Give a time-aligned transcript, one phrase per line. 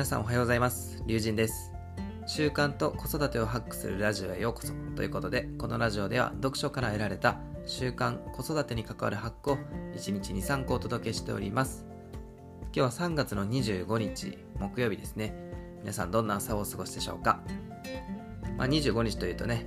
[0.00, 1.02] 皆さんおはようございます。
[1.04, 1.74] 龍神です。
[2.26, 4.72] 習慣と子育てをハックするラジオへようこそ。
[4.96, 9.58] ということでこのラジオでは読書から得られた習慣子育てに関わるハックを
[9.94, 11.84] 1日23個お届けしております。
[12.72, 15.34] 今日は3月の25日木曜日ですね。
[15.82, 17.42] 皆さんどんな朝をお過ごしでしょうか、
[18.56, 19.66] まあ、25日というとね、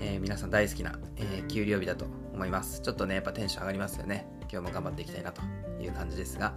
[0.00, 2.80] えー、皆さん大好きな、えー、給料日だと思います。
[2.80, 4.26] ちょっとねやっぱテンション上がりますよね。
[4.52, 5.42] 今日も頑張っていきたいなと
[5.80, 6.54] いう感じですが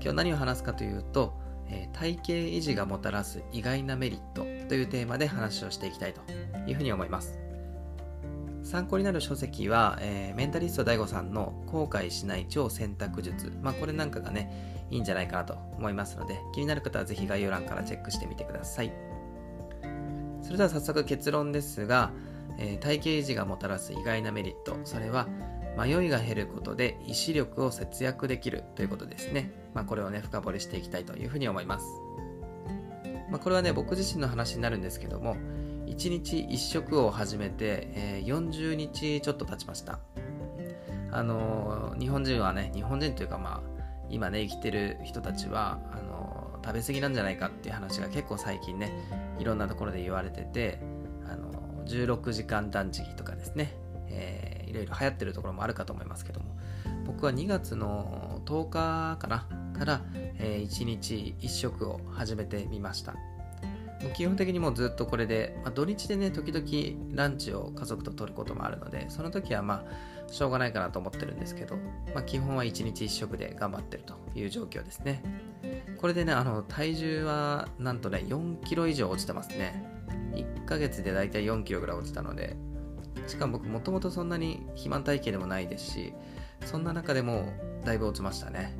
[0.00, 1.41] 今日何を話すかというと
[1.72, 6.20] え体型維持がもたらす意外なメリットというテーマで話をしていきたいと
[6.66, 7.38] いうふうに思います。
[8.62, 13.52] 参考になる書籍は、えー、メンタリスト DAIGO さんの後悔しない超選択術。
[13.60, 18.92] まあ、これなんかがね、いいんじゃないかなと思いますので、気になる方はぜひ概要欄からチェックしてみてください。
[20.42, 22.12] それでは早速結論ですが、
[22.58, 24.78] えー、体型維持がもたらす意外なメリット。
[24.84, 25.26] それは、
[25.76, 29.52] 迷いが減ることで意志力を節約できるということですね。
[29.74, 31.86] まあ、これをね、深掘りしていきたいというふうに思います。
[33.30, 35.36] まあ、これはね、僕自身の話になるんですけども、
[35.86, 39.98] 1日1食を始めて、えー、40日ちょっと経ちました。
[41.10, 48.92] あのー、日本人はね、日本人というかまあ、今ね、生きてる人たちは、あのー、食べ過ぎなんじゃないかっていう話が結構最近ね、
[49.38, 50.78] いろんなところで言われてて、
[51.28, 51.50] あの
[51.84, 53.74] 16時間断食とかですね、
[54.12, 56.56] えー、いろいろ流行ってるところもあるかと思いますけども
[57.06, 59.46] 僕は2月の10日かな
[59.78, 60.02] から、
[60.38, 63.14] えー、1日1食を始めてみました。
[64.14, 71.76] 基本的にもうずっとこれで、まあ、土日でね時々ランチを家族と取ることもあるのでその時はまあしょうがないかなと思ってるんですけど、
[72.14, 75.22] まあ、基本は1日1食で頑張ってるという状況ですね。
[75.98, 79.84] これでねあの体重はなんとね4キロ以上落ちてますね。
[80.32, 82.56] 1ヶ月でだいたい4キロぐらい落ちたので
[83.26, 86.12] しかも僕もともとそんなに肥満体型でもないですし
[86.64, 87.48] そんな中でも
[87.84, 88.76] だいぶ落ちましたね。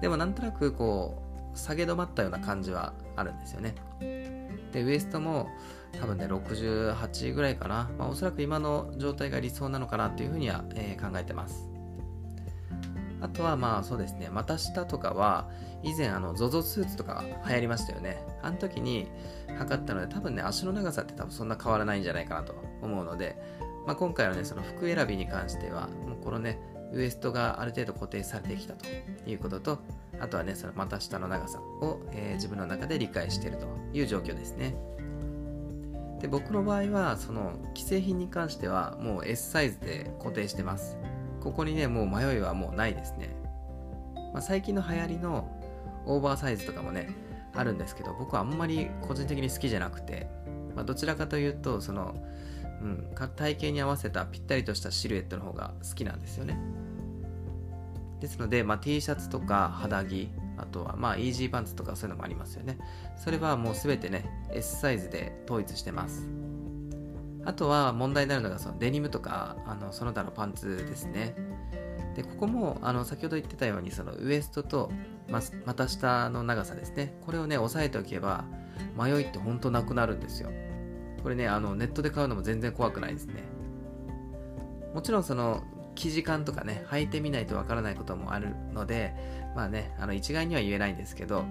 [0.00, 1.22] でもなんとなくこ
[1.54, 3.74] う下げ止まったような感じはあるんですよね。
[4.72, 5.48] でウエストも
[6.00, 11.73] 多分ね68ぐらいかな、まあ、おそらく今の状態が理想なのかなっていうふうには、えー、考えてます。
[13.24, 15.48] あとはまあそうですね股下とかは
[15.82, 19.08] 以前あの ZOZO スーツとか流行りましたよねあの時に
[19.58, 23.36] 測ったので多分ね足の長さって多分そんな変わらないんじゃないかなと思うので
[23.86, 26.58] まあ、今回はね、その服選びに関しては、もうこのね、
[26.92, 28.86] ウエストがある程度固定されてきたと
[29.26, 29.78] いうことと、
[30.20, 34.74] あとはね、その股下の長さを、えー、自分の中で理解しているという状況ですね。
[36.20, 40.96] で、僕の場合は、その既製品に関しては、もう S サイズで固定してます。
[41.44, 43.36] ここにね、もう迷いはもうないですね。
[44.32, 45.48] まあ、最近の流行りの
[46.06, 47.14] オーバーサイズとかもね、
[47.54, 50.28] あるんですけど、僕はあんまり個人的に好きじゃなくて、
[50.74, 52.16] まあ、どちらかというと、その、
[52.82, 56.58] うん、体型に合わせたぴったりとしたシルエットの方が好きなんですよね。
[58.20, 62.78] ですので、まあ、T シャツとか肌着、あとはまあイージーパンツとかそういうのもありますよね。
[63.16, 66.26] それはもうすべてね、S サイズで統一してます。
[67.44, 71.34] あとは問題になるのがそのデニムとかあのその他のパンツですね。
[72.14, 74.90] で、ここもあの先ほど言ってたようにそのウエストと、
[75.28, 77.16] 股下の長さですね。
[77.24, 78.44] これをね、押さえておけば
[78.96, 80.50] 迷いって本当なくなるんですよ。
[81.22, 83.42] これね、あのネットで買うのも全然怖くないですね。
[84.94, 85.62] もちろんその
[85.96, 89.14] 生地感とかね、履いてみないとわからないこともあるので、
[89.56, 91.44] まあね、あの一概には言えないんですけど、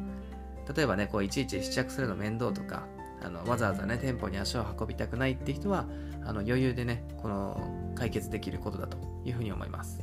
[0.75, 2.88] 例えばね、こういちいち試着するの面倒とか、
[3.24, 5.86] あのわざわざね、店舗に足を運びたくないって人は、
[6.26, 10.02] あの余裕でね、この解決できることだというふうに思います。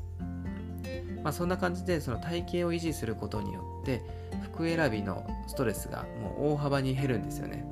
[1.22, 4.02] まあ、そんな感じでその体型を維持することによって
[4.42, 7.64] 服選びのストレスがもう大幅に減るんですよね。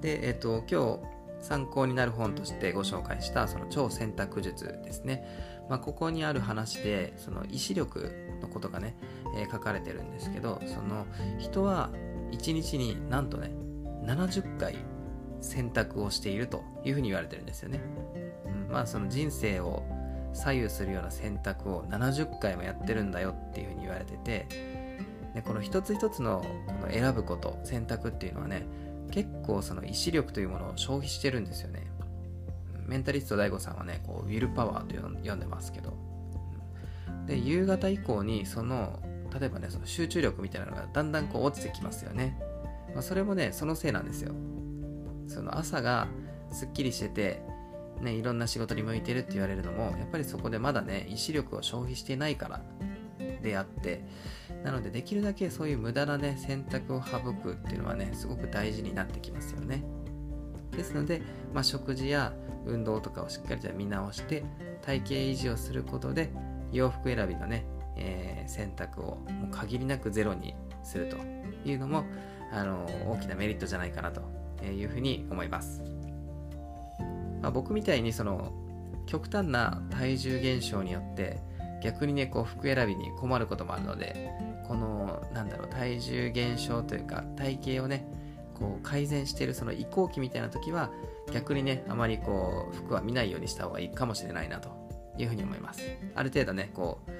[0.00, 1.12] で、えっ、と、今日
[1.42, 5.24] 参考になる本としてご紹介したその超選択術ですね。
[5.68, 8.96] まあ、ここにある話で、その意志力のことがね、
[9.36, 11.06] えー、書かれてるんですけど、その
[11.38, 11.90] 人は
[12.32, 13.52] 1日になんとね、
[14.04, 14.76] 70回
[15.40, 17.80] 選択をしているというふうに言われてるんですよね。
[18.46, 19.82] うん、まあその人生を
[20.32, 24.46] 左右するような選択を70回もやってるんだよっていうふうに言われてて、
[25.34, 28.66] でこの一つ一つのこの選ぶこと選択っていうのはね
[29.10, 31.86] 結構その意志力というものを消費してるんですよね。
[32.86, 35.96] メンタリスト DAIGO さんはね、こうウィルパワーと読んでますけど。
[37.26, 39.00] で、夕方以降にその、
[39.38, 42.38] 例えばね、その集中力みたいなのがだんだんこう落ちてきますよね。
[42.92, 44.34] まあ、それもね、そのせいなんですよ。
[45.28, 46.08] その朝が
[46.50, 47.42] すっきりしてて、
[48.00, 52.62] ね、いろんな仕事に向いてるって言われるのも、やっぱりそこでまだね、意志力を消費していないから
[53.42, 54.04] であって、
[54.64, 59.84] なのでできるだけそういう無駄なね、選択を省くっていうのはね、すごく大事になってきますよね。
[60.72, 62.32] ですので、まあ、食事や
[62.66, 64.44] 運動とかをしっかりと見直して、
[64.82, 66.30] 体型維持をすることで、
[66.72, 67.66] 洋服選びのね、
[67.96, 71.16] えー、選択をもう限りなくゼロにすると
[71.68, 72.04] いうのも
[72.52, 74.22] あの大きなメリットじゃないかなと
[74.64, 75.82] いうふうに思います、
[77.40, 78.52] まあ、僕みたいにその
[79.06, 81.38] 極端な体重減少によって
[81.82, 84.30] 逆にねこう服選びに困ることもあるので
[84.66, 88.06] このなんだろう体重減少というか体型をね
[88.54, 90.90] こう改善しているその移行期みたいな時は
[91.32, 94.70] 逆にねあまりこう服は見ないようにした方がいいかもしれないなと
[95.18, 95.82] いうふうに思います。
[96.14, 97.10] ある程度ねこう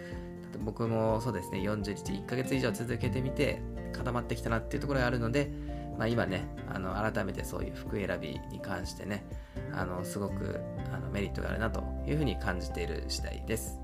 [0.58, 3.62] 僕もそうですね40日1ヶ月以上続けてみて
[3.93, 5.50] 固まってきたなっていうところがあるので、
[5.99, 9.25] まあ、今ねあの改めてそういう服選びに関してね
[9.72, 10.60] あのすごく
[10.93, 13.81] あのメリットがあるなというふうに感じている次第です。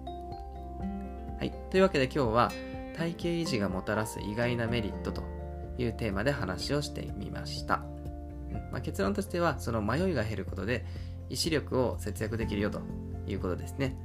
[1.38, 2.52] はい、というわけで今日は
[2.96, 5.22] 体型維持がもたらす意外なメリットと
[5.78, 7.84] いうテーマで話をしてみました。
[8.72, 10.84] まあ、結論としてはその迷いが減ることで
[11.30, 12.80] 意志力を節約できるよと
[13.26, 13.96] いうことですね。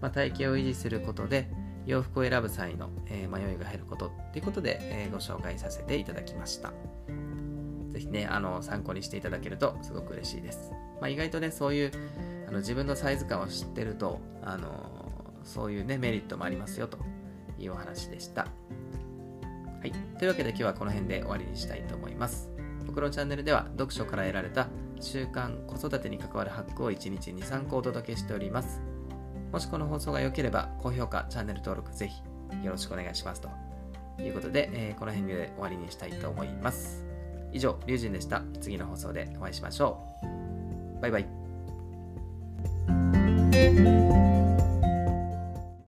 [0.00, 1.48] まあ、体型を維持することで
[1.86, 6.72] 洋服を選ぶ際の、え、迷いが減ることっていうことで、え、ご紹介させていただきました。
[7.92, 10.72] ぜひね、あの参考にしていただけるとすごく嬉しいです。
[11.00, 11.92] まあ、意外とね、そういう
[12.48, 15.12] あの自分のサイズ感を知ってると、あの
[15.44, 16.98] そういうね、メリットもありますよと
[17.58, 18.46] いうお話でした。
[19.80, 19.92] はい。
[20.18, 22.48] というわけで今日はこの辺で終わりにしたいと思います。
[22.86, 24.68] 僕のチャンネルでは読書から得られた
[25.00, 28.91] 習慣、子育てに関わるハックを1日2、3個お届けしております。
[29.52, 32.22] もしこの放送が良ければ、高評価、チャンネル登録ぜひ
[32.64, 33.40] よろしくお願いします。
[33.42, 33.50] と
[34.20, 37.04] いうことで、えー、この辺で終わりにしたいと思います。
[37.52, 38.42] 以上、リュウジンでした。
[38.60, 40.02] 次の放送でお会いしましょ
[40.98, 41.02] う。
[41.02, 41.26] バイバイ。